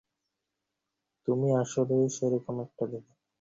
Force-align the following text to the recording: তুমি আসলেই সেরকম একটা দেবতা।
তুমি 1.27 1.47
আসলেই 1.55 2.05
সেরকম 2.15 2.55
একটা 2.65 2.83
দেবতা। 2.91 3.13